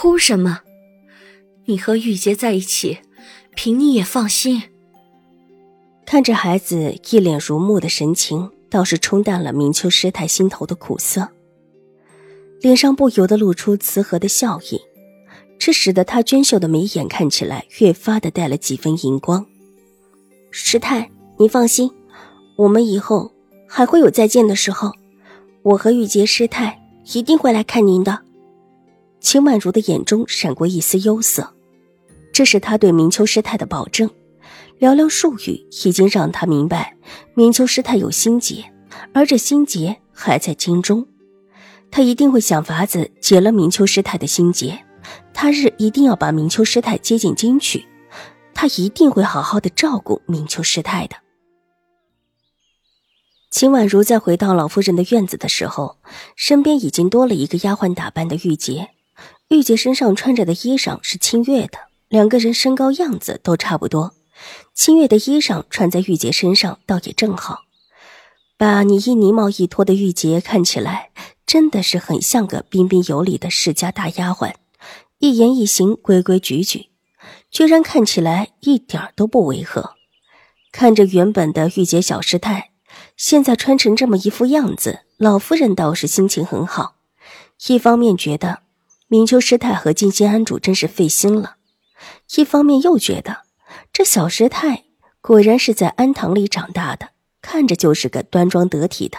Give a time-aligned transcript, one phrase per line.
[0.00, 0.60] 哭什么？
[1.64, 2.98] 你和玉洁在一起，
[3.56, 4.62] 凭你也放心。
[6.06, 11.28] 看着孩子一脸如沐的神情，倒是冲淡了明秋师太心头的苦涩，
[12.60, 14.80] 脸上不由得露出慈和的笑意。
[15.58, 19.44] 这使得他娟秀的眉眼看起来越发的带了几分荧光。
[20.52, 21.90] 师太，您放心，
[22.54, 23.32] 我们以后
[23.66, 24.92] 还会有再见的时候，
[25.62, 26.80] 我和玉洁师太
[27.12, 28.27] 一定会来看您的。
[29.20, 31.54] 秦婉如的眼中闪过一丝忧色，
[32.32, 34.08] 这是他对明秋师太的保证。
[34.78, 36.96] 寥寥数语已经让他明白，
[37.34, 38.72] 明秋师太有心结，
[39.12, 41.06] 而这心结还在京中，
[41.90, 44.84] 他一定会想法子解了明秋师太的心结。
[45.34, 47.86] 他日一定要把明秋师太接进京去，
[48.54, 51.16] 他一定会好好的照顾明秋师太的。
[53.50, 55.96] 秦婉如在回到老夫人的院子的时候，
[56.36, 58.90] 身边已经多了一个丫鬟打扮的玉洁。
[59.48, 64.14] 玉洁身上穿着的衣裳是清月的，两个人身高样子都差不多。
[64.74, 67.60] 清月的衣裳穿在玉洁身上倒也正好，
[68.58, 71.10] 把你衣呢帽一脱的玉洁看起来
[71.46, 74.52] 真的是很像个彬彬有礼的世家大丫鬟。
[75.18, 76.90] 一言一行规规矩矩，
[77.50, 79.94] 居然看起来一点都不违和。
[80.70, 82.70] 看着原本的玉洁小师太，
[83.16, 86.96] 现在穿成这么一副样子，老夫人倒是心情很好。
[87.66, 88.60] 一方面觉得
[89.10, 91.56] 明秋师太和静心庵主真是费心了，
[92.36, 93.44] 一方面又觉得
[93.90, 94.84] 这小师太
[95.22, 97.08] 果然是在庵堂里长大的，
[97.40, 99.16] 看着就是个端庄得体的，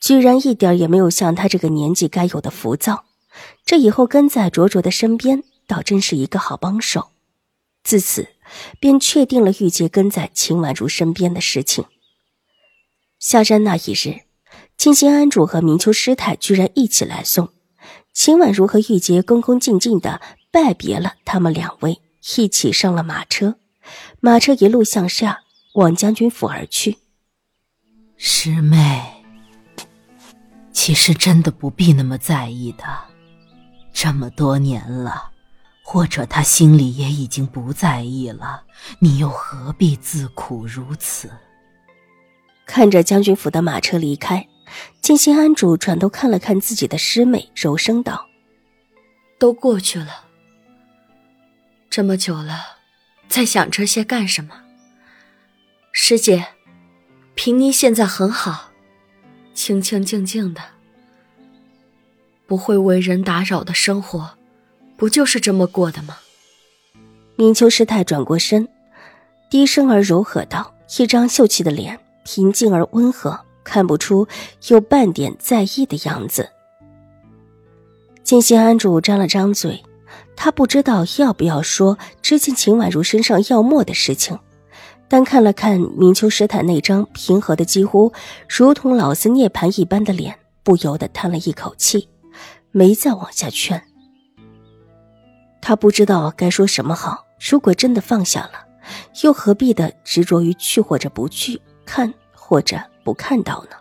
[0.00, 3.06] 居然一点也没有像她这个年纪该有的浮躁。
[3.64, 7.10] 这以后跟在卓卓的身边，倒真是一个好帮手。
[7.82, 8.28] 自此，
[8.78, 11.84] 便确定了玉洁跟在秦婉如身边的事情。
[13.18, 14.20] 下山那一日，
[14.76, 17.48] 静心庵主和明秋师太居然一起来送
[18.12, 22.02] 秦婉如和玉洁，恭恭敬敬的拜别了他们两位，
[22.36, 23.56] 一起上了马车。
[24.20, 25.40] 马车一路向下，
[25.74, 26.98] 往将军府而去。
[28.16, 29.24] 师妹，
[30.72, 32.84] 其实真的不必那么在意的。
[33.92, 35.30] 这么多年了，
[35.82, 38.62] 或者他心里也已经不在意了，
[38.98, 41.30] 你又何必自苦如此？
[42.66, 44.46] 看着将军府的马车离开，
[45.00, 48.26] 静心安主转头看了看自己的师妹，柔声道
[49.38, 50.24] ：“都过去了，
[51.88, 52.78] 这么久了，
[53.28, 54.62] 在想这些干什么？
[55.92, 56.46] 师姐，
[57.34, 58.70] 平妮现在很好，
[59.54, 60.60] 清清静静的。”
[62.46, 64.36] 不会为人打扰的生活，
[64.96, 66.16] 不就是这么过的吗？
[67.36, 68.68] 明秋师太转过身，
[69.48, 74.26] 低声而柔和道：“一张秀气的脸，平静而温和，看不出
[74.68, 76.50] 有半点在意的样子。”
[78.22, 79.82] 金心安主张了张嘴，
[80.36, 84.38] 他不知道要不要说之前秦婉如身上药沫的事情，
[85.08, 88.12] 但看了看明秋师太那张平和的几乎
[88.48, 92.08] 如同老子涅槃一般的脸，不由得叹了一口气。
[92.72, 93.82] 没再往下劝，
[95.60, 97.26] 他不知道该说什么好。
[97.50, 98.64] 如果真的放下了，
[99.24, 103.76] 又何必的执着于去或者不去，看或者不看到呢？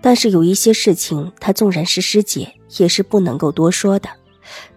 [0.00, 4.08] 但是有一些事情，他纵然是师姐，也是不能够多说的。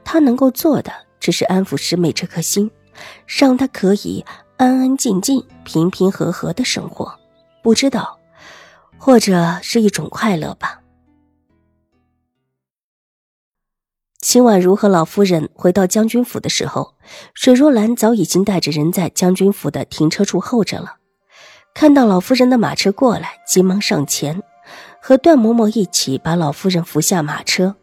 [0.03, 2.69] 他能够做的，只是安抚师妹这颗心，
[3.25, 4.23] 让她可以
[4.57, 7.19] 安安静静、平平和和的生活。
[7.63, 8.19] 不知道，
[8.99, 10.81] 或者是一种快乐吧。
[14.19, 16.93] 秦婉如和老夫人回到将军府的时候，
[17.33, 20.97] 水若兰早已经带着人在将军府的停车处候着了。
[21.75, 24.41] 看到老夫人的马车过来，急忙上前，
[25.01, 27.75] 和段嬷嬷一起把老夫人扶下马车。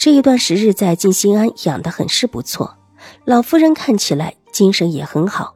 [0.00, 2.76] 这一段时日在静心庵养的很是不错，
[3.24, 5.54] 老夫人看起来精神也很好。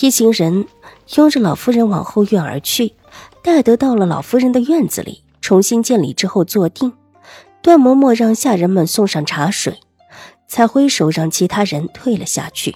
[0.00, 0.66] 一行人
[1.14, 2.96] 拥着老夫人往后院而去，
[3.44, 6.92] 待得到了老夫人的院子里，重新见礼之后坐定。
[7.62, 9.78] 段嬷嬷让下人们送上茶水，
[10.48, 12.74] 才挥手让其他人退了下去。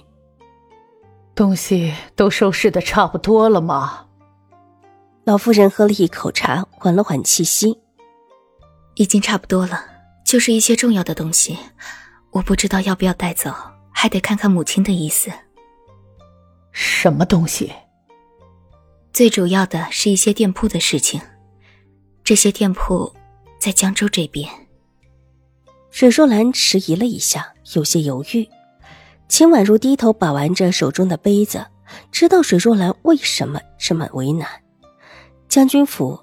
[1.37, 4.07] 东西都收拾的差不多了吗？
[5.23, 7.77] 老夫人喝了一口茶，缓了缓气息，
[8.95, 9.85] 已经差不多了，
[10.25, 11.55] 就是一些重要的东西，
[12.31, 13.53] 我不知道要不要带走，
[13.91, 15.29] 还得看看母亲的意思。
[16.71, 17.71] 什么东西？
[19.13, 21.21] 最主要的是一些店铺的事情，
[22.23, 23.13] 这些店铺
[23.59, 24.49] 在江州这边。
[25.91, 28.49] 沈若兰迟疑了一下，有些犹豫。
[29.27, 31.65] 秦婉如低头把玩着手中的杯子，
[32.11, 34.47] 知道水若兰为什么这么为难。
[35.49, 36.19] 将军府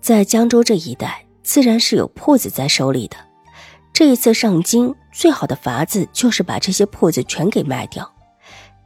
[0.00, 3.16] 在江州这一带，自然是有铺子在手里的。
[3.92, 8.10] 这一次上京，最好的法子就是把这些铺子全给卖掉。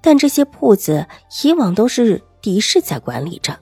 [0.01, 1.07] 但这些铺子
[1.43, 3.59] 以往都是狄氏在管理着，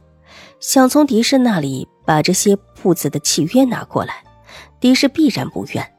[0.61, 4.23] 想从狄氏那里把这些铺子的契约拿过来，
[4.81, 5.93] 狄氏必然不愿。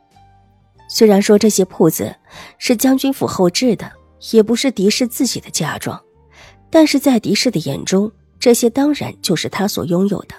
[0.89, 2.15] 虽然说这些铺子
[2.57, 3.91] 是将军府后置的，
[4.31, 6.01] 也不是狄氏自己的嫁妆，
[6.69, 10.35] 但是在狄氏的眼中，这些当然就是他所拥有的，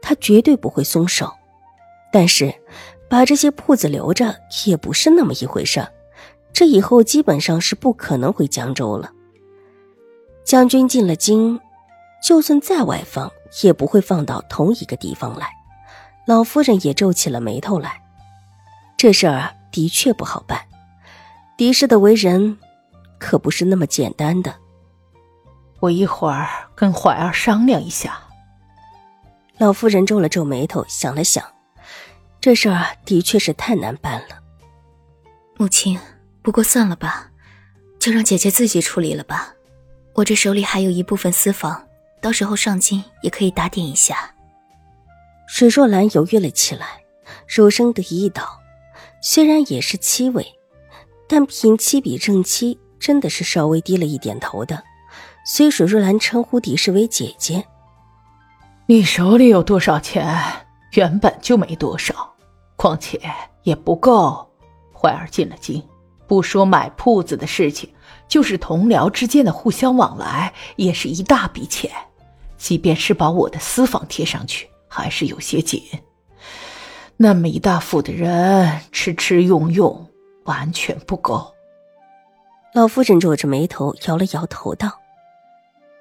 [0.00, 1.32] 他绝对不会松手。
[2.12, 2.54] 但是，
[3.08, 4.34] 把这些铺子留着
[4.66, 5.86] 也不是那么一回事
[6.52, 9.12] 这以后基本上是不可能回江州了。
[10.44, 11.60] 将军进了京，
[12.22, 13.30] 就算再外放，
[13.62, 15.48] 也不会放到同一个地方来。
[16.26, 18.00] 老夫人也皱起了眉头来，
[18.96, 19.52] 这事儿。
[19.72, 20.58] 的确不好办，
[21.58, 22.56] 狄氏的为人
[23.18, 24.54] 可不是那么简单的。
[25.80, 28.18] 我一会儿跟怀儿商量一下。
[29.58, 31.44] 老夫人皱了皱眉头，想了想，
[32.40, 34.38] 这事儿的确是太难办了。
[35.56, 35.98] 母亲，
[36.42, 37.30] 不过算了吧，
[37.98, 39.54] 就让姐姐自己处理了吧。
[40.14, 41.86] 我这手里还有一部分私房，
[42.20, 44.34] 到时候上京也可以打点一下。
[45.46, 47.02] 水若兰犹豫了起来，
[47.46, 48.60] 柔声的一道。
[49.22, 50.46] 虽然也是七位，
[51.28, 54.82] 但平妻比正妻真的是稍微低了一点头的。
[55.44, 57.64] 虽水若兰称呼狄氏为姐姐。
[58.86, 60.26] 你手里有多少钱？
[60.92, 62.34] 原本就没多少，
[62.76, 63.20] 况且
[63.64, 64.48] 也不够。
[64.92, 65.82] 怀儿进了京，
[66.26, 67.90] 不说买铺子的事情，
[68.28, 71.90] 就是同僚之间的互相往来，也是一大笔钱。
[72.56, 75.82] 即便是把我的私房贴上去，还是有些紧。
[77.18, 80.08] 那么一大府的人吃吃用用，
[80.44, 81.52] 完全不够。
[82.72, 85.00] 老夫人皱着眉头摇了摇头道：“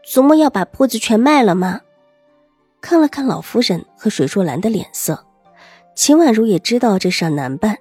[0.04, 1.82] 祖母要把铺子全卖了吗？”
[2.82, 5.26] 看了看老夫人和水若兰的脸色，
[5.96, 7.78] 秦婉如也知道这事难办。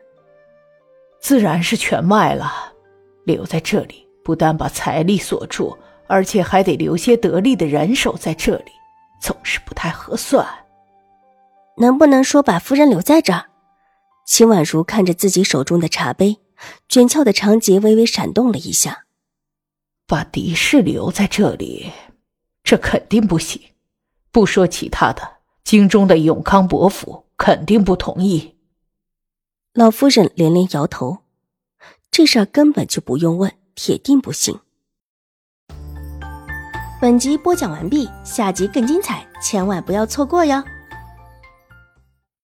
[1.20, 2.72] 自然是全卖了，
[3.24, 5.76] 留在这里不但把财力锁住，
[6.06, 8.72] 而且还得留些得力的人手在这里，
[9.20, 10.46] 总是不太合算。
[11.76, 13.46] 能不能说把夫人留在这儿？
[14.24, 16.38] 秦婉如看着自己手中的茶杯，
[16.88, 19.04] 卷翘的长睫微微闪动了一下。
[20.06, 21.90] 把狄氏留在这里，
[22.62, 23.60] 这肯定不行。
[24.30, 28.56] 不说其他的，京中的永康伯府肯定不同意。
[29.72, 31.18] 老夫人连连摇头，
[32.10, 34.60] 这事儿根本就不用问，铁定不行。
[37.00, 40.62] 本集播讲完毕，下集更精彩，千万不要错过哟。